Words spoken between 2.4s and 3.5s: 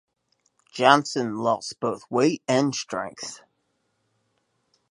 and strength.